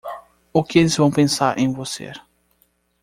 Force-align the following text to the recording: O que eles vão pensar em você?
O 0.51 0.63
que 0.63 0.79
eles 0.79 0.97
vão 0.97 1.11
pensar 1.11 1.59
em 1.59 1.71
você? 1.71 2.11